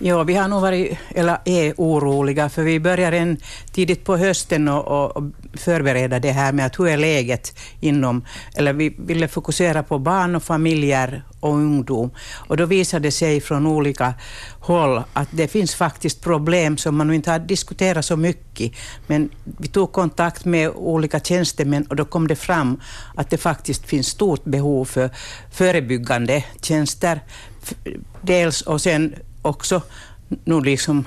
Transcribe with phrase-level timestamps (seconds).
[0.00, 3.36] Ja, vi har nog varit, eller är oroliga, för vi börjar en
[3.72, 5.24] tidigt på hösten och, och,
[5.54, 8.24] förbereda det här med att hur är läget inom,
[8.54, 12.10] eller vi ville fokusera på barn och familjer och ungdom.
[12.48, 14.14] Och då visade det sig från olika
[14.60, 18.72] håll att det finns faktiskt problem som man inte har diskuterat så mycket.
[19.06, 22.80] Men vi tog kontakt med olika tjänstemän och då kom det fram
[23.14, 25.10] att det faktiskt finns stort behov för
[25.52, 27.20] förebyggande tjänster.
[28.22, 29.14] Dels och sen
[29.48, 29.82] också
[30.44, 31.04] nu liksom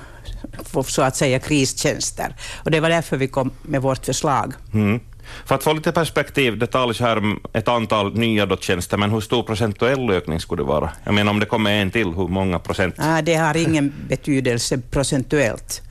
[0.86, 2.36] så att säga kristjänster.
[2.64, 4.54] Och det var därför vi kom med vårt förslag.
[4.74, 5.00] Mm.
[5.46, 9.12] För att få lite perspektiv, det talas här om ett antal nya då tjänster, men
[9.12, 10.90] hur stor procentuell ökning skulle det vara?
[11.04, 12.96] Jag menar om det kommer en till, hur många procent?
[12.98, 15.82] Ah, det har ingen betydelse procentuellt.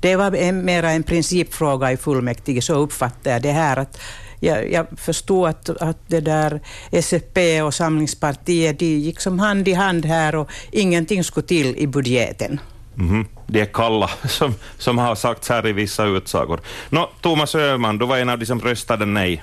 [0.00, 3.76] Det var en, mera en principfråga i fullmäktige, så uppfattar jag det här.
[3.76, 3.98] att
[4.40, 9.72] jag, jag förstod att, att det där SFP och Samlingspartiet de gick som hand i
[9.72, 12.60] hand här och ingenting skulle till i budgeten.
[12.98, 13.26] Mm -hmm.
[13.46, 16.60] De är kalla, som, som har sagts här i vissa utsagor.
[16.88, 19.42] Nå, Thomas Öhman, du var en av de som röstade nej.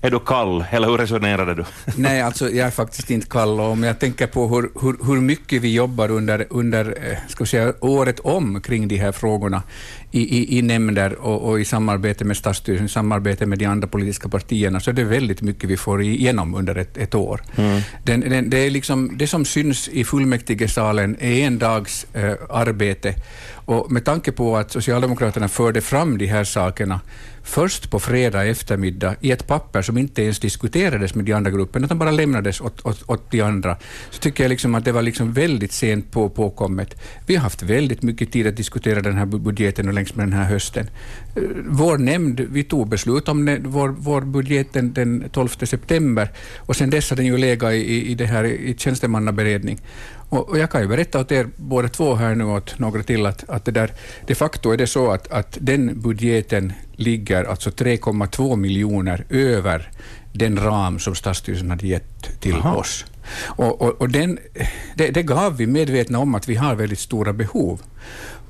[0.00, 1.64] Är du kall, eller hur resonerade du?
[1.96, 3.60] Nej, alltså jag är faktiskt inte kall.
[3.60, 7.72] Om jag tänker på hur, hur, hur mycket vi jobbar under, under eh, ska säga,
[7.80, 9.62] året om kring de här frågorna
[10.10, 13.88] i, i, i nämnder och, och, i samarbete med stadsstyrelsen, i samarbete med de andra
[13.88, 17.40] politiska partierna, så är det väldigt mycket vi får igenom under ett, ett år.
[17.56, 17.80] Mm.
[18.04, 23.14] Den, den, det, är liksom, det som syns i fullmäktigesalen är en dags eh, arbete
[23.68, 27.00] och med tanke på att Socialdemokraterna förde fram de här sakerna
[27.42, 31.84] först på fredag eftermiddag i ett papper som inte ens diskuterades med de andra grupperna,
[31.84, 33.76] utan bara lämnades åt, åt, åt de andra,
[34.10, 37.00] så tycker jag liksom att det var liksom väldigt sent på, påkommet.
[37.26, 40.32] Vi har haft väldigt mycket tid att diskutera den här budgeten och längs med den
[40.32, 40.90] här hösten.
[41.36, 46.28] Eh, vår nämnd, vi tog beslut om det, vår, vår budget den, den 12 september
[46.56, 49.80] och sedan dess har den ju legat i, i, det här, i tjänstemannaberedning.
[50.28, 53.26] Och, och jag kan ju berätta åt er båda två här nu, åt några till,
[53.26, 53.92] att, att det där,
[54.26, 59.90] de facto är det så att, att den budgeten ligger alltså 3,2 miljoner över
[60.32, 62.76] den ram som Stadsstyrelsen hade gett till Aha.
[62.76, 63.04] oss.
[63.44, 64.38] Och, och, och den,
[64.94, 67.80] det, det, gav vi medvetna om att vi har väldigt stora behov.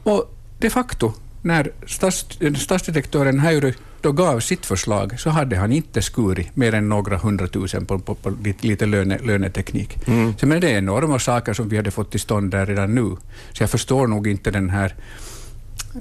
[0.03, 1.13] Och de facto,
[1.49, 2.27] när stats,
[2.57, 7.87] stadsdirektören Häyry då gav sitt förslag så hade han inte skurit mer än några hundratusen
[7.87, 10.09] på, på, på lite löne, löneteknik.
[10.09, 10.35] Mm.
[10.39, 13.17] Så, men det är enorma saker som vi hade fått till stånd där redan nu.
[13.53, 14.95] Så jag förstår nog inte den här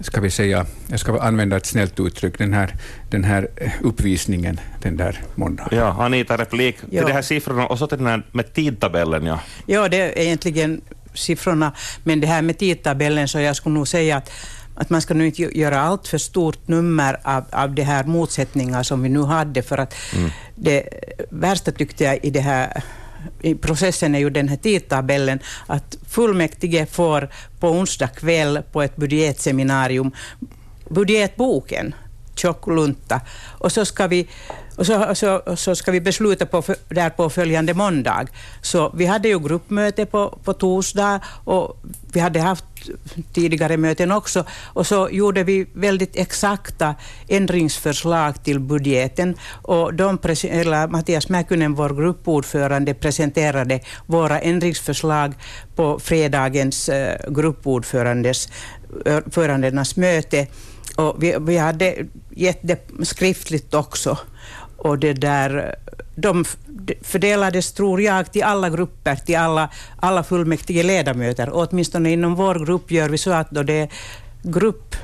[0.01, 2.75] ska vi säga, jag ska använda ett snällt uttryck, den här,
[3.09, 3.47] den här
[3.81, 5.77] uppvisningen den där måndagen.
[5.79, 7.05] Ja, Anita, replik till ja.
[7.05, 9.25] de här siffrorna och så till den här med tidtabellen.
[9.25, 10.81] Ja, ja det är egentligen
[11.13, 14.31] siffrorna, men det här med tidtabellen, så jag skulle nog säga att
[14.77, 18.83] att man ska nu inte göra allt för stort nummer av, av de här motsättningar
[18.83, 20.29] som vi nu hade, för att mm.
[20.55, 20.83] det
[21.29, 22.83] värsta tyckte jag i det här
[23.41, 27.29] i processen är ju den här tidtabellen att fullmäktige får
[27.59, 30.11] på onsdag kväll på ett budgetseminarium
[30.89, 31.95] budgetboken,
[32.39, 33.21] tjock lunta,
[33.59, 34.27] och så ska vi
[34.77, 38.25] och så, så, så ska vi besluta på, där på följande måndag.
[38.61, 41.77] Så vi hade ju gruppmöte på, på torsdag och
[42.13, 42.65] vi hade haft
[43.33, 44.45] tidigare möten också.
[44.73, 46.95] Och så gjorde vi väldigt exakta
[47.27, 49.35] ändringsförslag till budgeten.
[49.61, 55.33] Och de, eller Mattias Mäkynen, vår gruppordförande, presenterade våra ändringsförslag
[55.75, 60.47] på fredagens eh, gruppordförandenas möte.
[60.97, 61.95] Och vi, vi hade
[62.29, 64.17] gett det skriftligt också.
[64.77, 65.75] Och det där,
[66.15, 66.45] de
[67.01, 69.69] fördelades, tror jag, till alla grupper, till alla,
[69.99, 71.49] alla fullmäktige ledamöter.
[71.53, 73.89] åtminstone inom vår grupp gör vi så att då det är
[74.43, 74.95] grupp,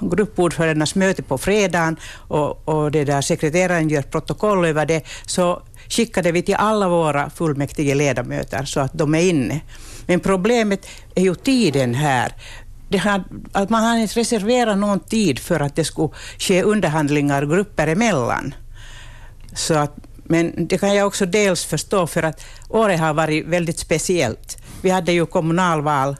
[0.00, 1.96] gruppordförandenas möte på fredagen
[2.28, 7.30] och, och det där sekreteraren gör protokoll över det, så skickade vi till alla våra
[7.30, 9.60] fullmäktige ledamöter så att de är inne.
[10.06, 12.32] Men problemet är ju tiden här
[12.90, 16.08] har, att man har inte reserverat någon tid för att det skulle
[16.38, 18.54] ske underhandlingar grupper emellan.
[19.54, 23.78] Så att, men det kan jag också dels förstå för att året har varit väldigt
[23.78, 24.56] speciellt.
[24.82, 26.16] Vi hade ju kommunalval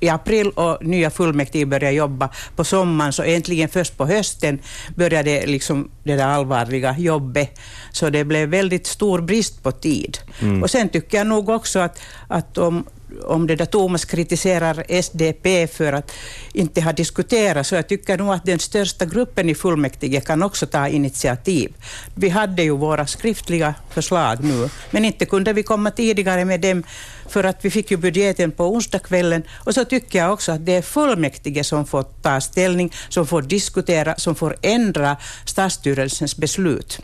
[0.00, 4.58] i april och nya fullmäktige började jobba på sommaren, så äntligen först på hösten
[4.96, 7.58] började liksom det där allvarliga jobbet.
[7.92, 10.18] Så det blev väldigt stor brist på tid.
[10.40, 10.62] Mm.
[10.62, 12.84] Och sen tycker jag nog också att, att om,
[13.24, 16.12] om det där Thomas kritiserar SDP för att
[16.52, 20.66] inte ha diskuterat, så jag tycker nog att den största gruppen i fullmäktige kan också
[20.66, 21.74] ta initiativ.
[22.14, 26.82] Vi hade ju våra skriftliga förslag nu, men inte kunde vi komma tidigare med dem,
[27.28, 29.42] för att vi fick ju budgeten på onsdagskvällen.
[29.64, 33.42] Och så tycker jag också att det är fullmäktige som får ta ställning, som får
[33.42, 37.00] diskutera, som får ändra stadsstyrelsens beslut.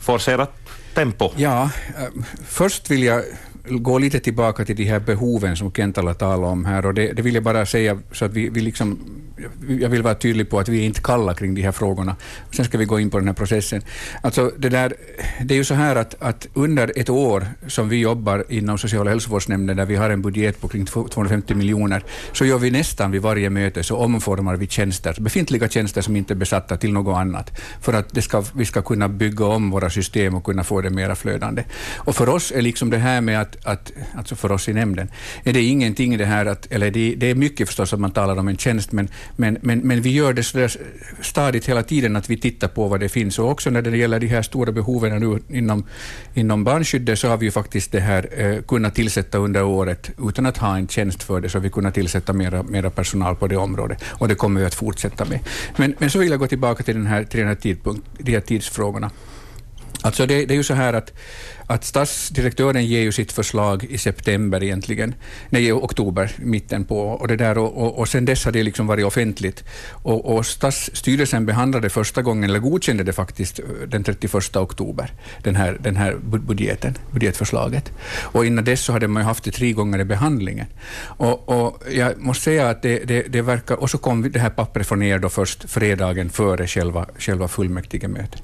[0.00, 0.50] Forcerat
[0.94, 1.30] tempo.
[1.36, 3.24] Ja, äh, först vill jag
[3.64, 6.86] gå lite tillbaka till de här behoven som Kentala talade om här.
[6.86, 8.98] Och det, det vill jag bara säga så att vi, vi liksom,
[9.80, 12.16] jag vill vara tydlig på att vi är inte kalla kring de här frågorna.
[12.50, 13.82] Sen ska vi gå in på den här processen.
[14.22, 14.94] Alltså det, där,
[15.44, 19.06] det är ju så här att, att under ett år som vi jobbar inom social
[19.06, 23.10] och hälsovårdsnämnden, där vi har en budget på kring 250 miljoner, så gör vi nästan
[23.10, 27.16] vid varje möte så omformar vi tjänster, befintliga tjänster som inte är besatta till något
[27.16, 30.80] annat, för att det ska, vi ska kunna bygga om våra system och kunna få
[30.80, 31.64] det mera flödande.
[31.96, 35.10] Och för oss är liksom det här med att, att alltså för oss i nämnden,
[35.44, 38.36] är det ingenting det här att, eller det, det är mycket förstås att man talar
[38.36, 40.68] om en tjänst, men, men, men, men vi gör det så
[41.20, 43.38] stadigt hela tiden att vi tittar på vad det finns.
[43.38, 45.84] Och också när det gäller de här stora behoven nu inom,
[46.34, 50.46] inom barnskyddet så har vi ju faktiskt det här eh, kunnat tillsätta under året, utan
[50.46, 53.46] att ha en tjänst för det, så har vi kunnat tillsätta mera, mera personal på
[53.46, 54.04] det området.
[54.04, 55.40] Och det kommer vi att fortsätta med.
[55.76, 58.32] Men, men så vill jag gå tillbaka till, den här, till den här tidpunkt, de
[58.32, 59.10] här tidsfrågorna.
[60.02, 61.12] Alltså det, det är ju så här att
[61.66, 65.14] att statsdirektören ger ju sitt förslag i september egentligen,
[65.50, 68.62] nej i oktober, mitten på, och, det där, och, och, och sen dess har det
[68.62, 69.64] liksom varit offentligt.
[69.90, 75.12] Och, och statsstyrelsen behandlade första gången, eller godkände det faktiskt den 31 oktober,
[75.42, 77.92] den här, den här budgeten, budgetförslaget.
[78.20, 80.66] Och innan dess så hade man ju haft det tre gånger i behandlingen.
[81.04, 84.50] Och, och jag måste säga att det, det, det verkar, och så kom det här
[84.50, 88.42] pappret från er då först fredagen före själva, själva fullmäktigemötet.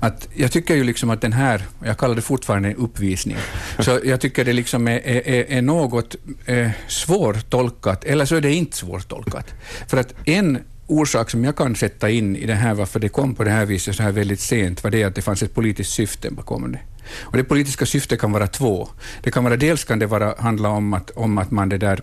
[0.00, 3.36] Att jag tycker ju liksom att den här, jag kallar det fortfarande en uppvisning.
[3.78, 6.16] Så jag tycker det liksom är, är, är något
[6.46, 9.54] eh, svårtolkat, eller så är det inte svårtolkat.
[9.88, 13.34] För att en orsak som jag kan sätta in i det här, varför det kom
[13.34, 15.92] på det här viset så här väldigt sent, var det att det fanns ett politiskt
[15.92, 16.78] syfte bakom det.
[17.20, 18.88] Och det politiska syftet kan vara två.
[19.22, 22.00] Det kan vara, dels kan det vara, handla om att, om att man det där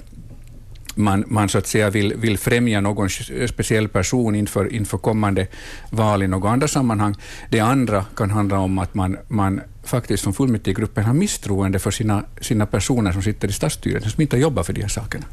[0.95, 3.09] man, man så att säga vill, vill främja någon
[3.47, 5.47] speciell person inför, inför kommande
[5.89, 7.15] val i något andra sammanhang.
[7.49, 12.23] Det andra kan handla om att man, man faktiskt från fullmäktigegruppen har misstroende för sina,
[12.41, 15.25] sina personer som sitter i stadsstyrelsen, som inte jobbar för de här sakerna.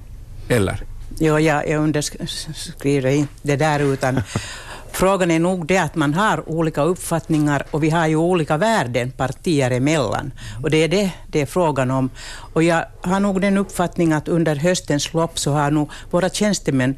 [0.49, 0.83] Eller?
[1.19, 4.23] Jo, jag, jag underskriver inte det där, utan
[4.93, 9.11] Frågan är nog det att man har olika uppfattningar och vi har ju olika värden
[9.11, 10.33] partier emellan.
[10.63, 12.11] Och det är det det är frågan om.
[12.53, 16.97] Och jag har nog den uppfattningen att under höstens lopp så har nog våra tjänstemän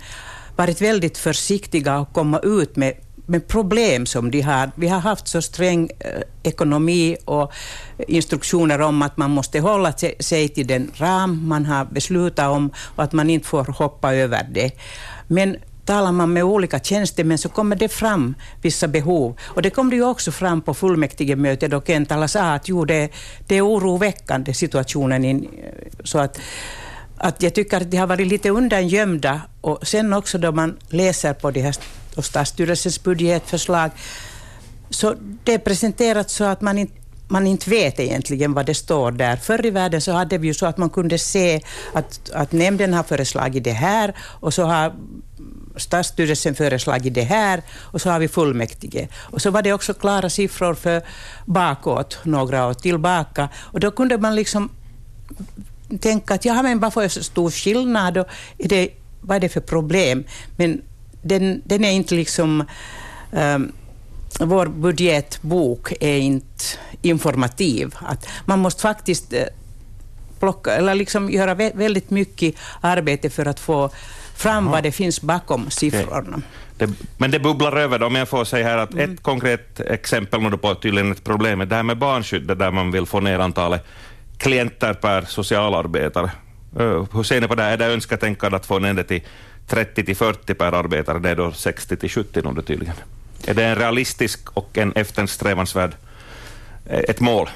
[0.56, 2.94] varit väldigt försiktiga att komma ut med
[3.26, 4.70] med problem som de har.
[4.74, 7.52] Vi har haft så sträng eh, ekonomi och
[8.08, 13.04] instruktioner om att man måste hålla sig till den ram man har beslutat om och
[13.04, 14.70] att man inte får hoppa över det.
[15.26, 19.36] Men talar man med olika tjänstemän så kommer det fram vissa behov.
[19.42, 23.08] Och det kom det ju också fram på fullmäktigemötet då Kentala sa att jo, det,
[23.46, 25.24] det är oroväckande situationen.
[25.24, 26.40] In, eh, så att,
[27.16, 29.40] att jag tycker att de har varit lite undangömda.
[29.60, 31.76] Och sen också då man läser på de här
[32.16, 33.90] och stadsstyrelsens budgetförslag,
[34.90, 35.14] så
[35.44, 39.36] det är presenterat så att man inte man inte vet egentligen vad det står där.
[39.36, 41.60] Förr i världen så hade vi ju så att man kunde se
[41.92, 44.94] att, att nämnden har föreslagit det här och så har
[45.76, 49.08] stadsstyrelsen föreslagit det här och så har vi fullmäktige.
[49.14, 51.02] Och så var det också klara siffror för
[51.46, 53.48] bakåt, några år tillbaka.
[53.56, 54.70] Och då kunde man liksom
[56.00, 58.26] tänka att ja, men varför är det så stor skillnad och
[58.58, 58.88] är det,
[59.20, 60.24] vad är det för problem?
[60.56, 60.82] Men
[61.22, 62.64] den, den är inte liksom...
[63.30, 63.72] Um,
[64.40, 66.64] vår budgetbok är inte
[67.02, 67.94] informativ.
[67.98, 69.44] Att man måste faktiskt eh,
[70.40, 73.90] plocka, eller liksom göra väldigt mycket arbete för att få
[74.36, 74.72] fram Aha.
[74.72, 76.42] vad det finns bakom siffrorna.
[76.76, 79.14] Det, men det bubblar över, då, om jag får säga här att mm.
[79.14, 83.06] ett konkret exempel på tydligen ett problem är det här med barnskyddet, där man vill
[83.06, 83.84] få ner antalet
[84.36, 86.30] klienter per socialarbetare.
[87.12, 87.62] Hur ser ni på det?
[87.62, 89.22] Är det önsketänkande att få ner det till
[89.66, 91.18] 30 till 40 per arbetare?
[91.18, 92.94] Det är då 60 till 70 nu tydligen.
[93.46, 95.94] Är det en realistisk och en eftersträvansvärd
[96.86, 97.50] eh, ett mål?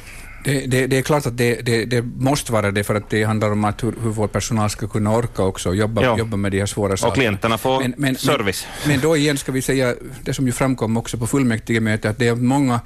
[0.45, 3.53] Det, det, det, är klart att det, det, måste vara det, för att det handlar
[3.53, 6.67] om att hur, hur vår personal ska kunna orka också jobba, jobba med de här
[6.67, 7.09] svåra sakerna.
[7.09, 8.67] Och klienterna får men, men, service.
[8.83, 12.19] Men, men, då igen ska vi säga, det som ju framkom också på fullmäktigemötet, att
[12.19, 12.81] det är många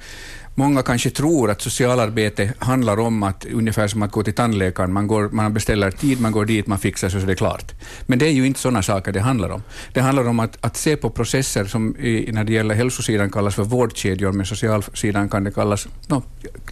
[0.55, 5.07] Många kanske tror att socialarbete handlar om att ungefär som att gå till tandläkaren, man,
[5.07, 7.71] går, man beställer tid, man går dit, man fixar så, så det är klart.
[8.05, 9.63] Men det är ju inte sådana saker det handlar om.
[9.93, 13.55] Det handlar om att, att se på processer som i, när det gäller hälsosidan kallas
[13.55, 16.23] för vårdkedjor, men socialsidan kan det kallas, no,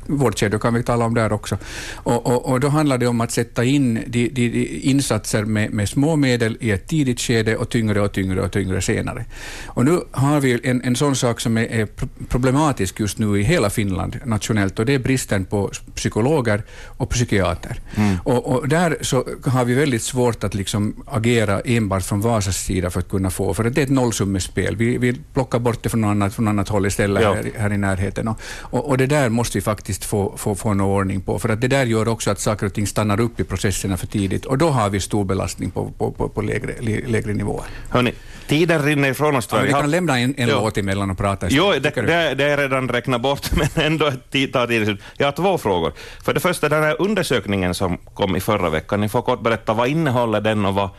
[0.08, 1.58] vårdkedjor kan vi tala om där också.
[1.96, 5.74] Och, och, och då handlar det om att sätta in de, de, de insatser med,
[5.74, 9.26] med små medel i ett tidigt skede och tyngre och tyngre och tyngre senare.
[9.68, 11.88] Och nu har vi en, en sån sak som är, är
[12.28, 16.64] problematisk just nu i hela hela Finland nationellt och det är bristen på psykologer
[16.98, 17.80] och psykiater.
[17.96, 18.18] Mm.
[18.24, 22.90] Och, och, där så har vi väldigt svårt att liksom agera enbart från Vasas sida
[22.90, 24.76] för att kunna få, för det är ett nollsummespel.
[24.76, 27.34] Vi, vi plockar bort det från annat, från annat håll istället ja.
[27.34, 28.28] här, här i närheten.
[28.72, 31.62] Och, och, det där måste vi faktiskt få, få, få någon ordning på, för att
[31.62, 34.58] det där gör också att saker och ting stannar upp i processerna för tidigt och
[34.58, 36.74] då har vi stor belastning på, på, på, på lägre,
[37.08, 37.66] lägre nivåer.
[37.90, 38.14] Hörrni,
[38.48, 39.48] tiden rinner ifrån oss.
[39.52, 41.48] Ja, vi kan lämna en, en låt emellan och prata.
[41.50, 45.02] Jo, det, det, det är redan räknat bort, men ändå tiden slut.
[45.18, 45.94] Jag har två frågor.
[46.24, 49.74] För det första, den här undersökningen som kom i förra veckan, ni får kort berätta
[49.74, 50.90] vad innehåller den och vad,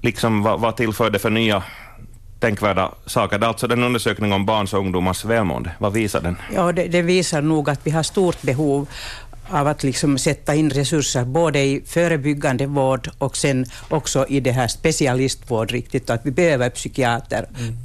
[0.00, 1.62] liksom, vad, vad tillför det för nya
[2.40, 3.38] tänkvärda saker.
[3.38, 5.70] Det är alltså en undersökning om barns och ungdomars välmående.
[5.78, 6.36] Vad visar den?
[6.54, 8.86] Ja, det, det visar nog att vi har stort behov
[9.50, 14.52] av att liksom sätta in resurser både i förebyggande vård och sen också i det
[14.52, 17.76] här specialistvård riktigt, att vi behöver psykiater, mm.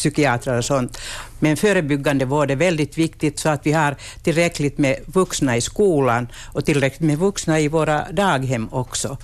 [0.00, 0.98] Psykiatrer och sånt.
[1.38, 6.28] Men förebyggande vård är väldigt viktigt så att vi har tillräckligt med vuxna i skolan
[6.52, 9.18] och tillräckligt med vuxna i våra daghem också.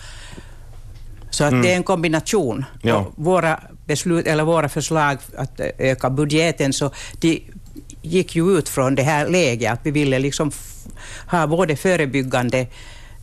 [1.31, 1.63] Så att mm.
[1.63, 2.65] det är en kombination.
[2.83, 3.07] Ja.
[3.17, 6.91] Våra beslut eller våra förslag att öka budgeten, så
[7.21, 7.43] de
[8.03, 10.51] gick ju ut från det här läget att vi ville liksom
[11.31, 12.67] ha både förebyggande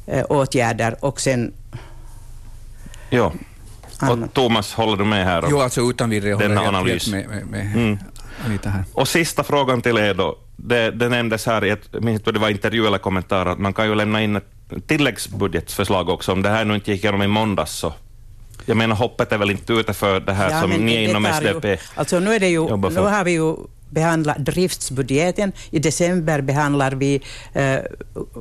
[0.08, 1.54] eh, åtgärder och sen
[3.10, 3.32] Ja.
[4.12, 5.46] Och Thomas, håller du med här?
[5.50, 7.12] Jo, alltså utan vidare håller jag analys.
[7.12, 7.98] med, med, med mm.
[8.46, 8.84] Anita här.
[8.94, 10.38] Och sista frågan till er då.
[10.56, 11.92] Det, det nämndes här i ett,
[12.26, 16.32] det var intervju eller kommentar, att man kan ju lämna in ett tilläggsbudgetförslag också.
[16.32, 17.94] Om det här nu inte gick igenom i måndags så
[18.66, 21.66] jag menar hoppet är väl inte ute för det här ja, som ni inom SDP
[21.66, 23.56] ju, alltså nu, är det ju, nu har vi ju
[23.94, 25.52] behandlat driftsbudgeten.
[25.72, 27.22] I december behandlar vi
[27.54, 27.78] eh,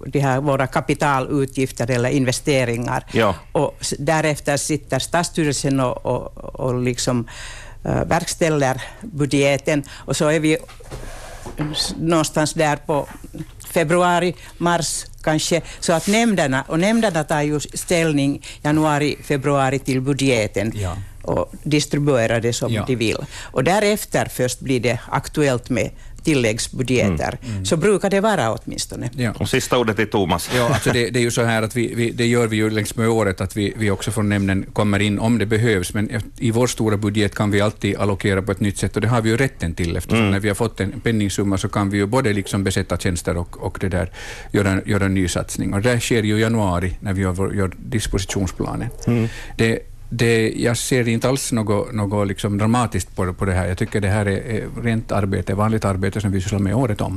[0.06, 3.04] de här våra kapitalutgifter eller investeringar.
[3.12, 3.34] Ja.
[3.52, 7.28] Och därefter sitter statsstyrelsen och, och, och liksom,
[7.84, 10.58] eh, verkställer budgeten och så är vi
[11.96, 13.08] någonstans där på
[13.72, 20.72] februari, mars kanske, så att nämnderna, och nämnderna tar ju ställning januari, februari till budgeten.
[20.74, 22.84] Ja och distribuerar det som ja.
[22.86, 23.18] de vill.
[23.42, 25.90] Och därefter först blir det aktuellt med
[26.22, 27.38] tilläggsbudgeter.
[27.42, 27.52] Mm.
[27.52, 27.64] Mm.
[27.64, 29.10] Så brukar det vara åtminstone.
[29.16, 29.32] Ja.
[29.38, 30.50] Och sista ordet till Thomas.
[30.56, 32.70] Ja, alltså det, det, är ju så här att vi, vi, det gör vi ju
[32.70, 36.22] längs med året, att vi, vi också från nämnden kommer in om det behövs, men
[36.38, 39.20] i vår stora budget kan vi alltid allokera på ett nytt sätt och det har
[39.20, 40.30] vi ju rätten till eftersom mm.
[40.30, 43.56] när vi har fått en penningsumma så kan vi ju både liksom besätta tjänster och,
[43.66, 44.10] och det där,
[44.52, 45.74] göra, göra en ny satsning.
[45.74, 48.88] Och det sker ju i januari när vi gör, gör dispositionsplanen.
[49.06, 49.28] Mm.
[49.56, 53.66] Det, det, jag ser inte alls något, något liksom dramatiskt på, på det här.
[53.66, 57.00] Jag tycker det här är, är rent arbete, vanligt arbete som vi sysslar med året
[57.00, 57.10] om.